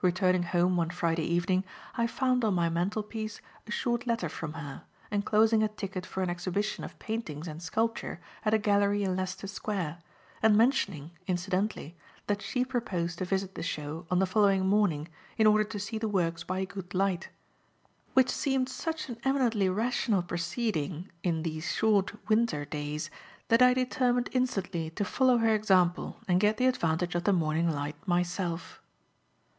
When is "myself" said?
28.08-28.80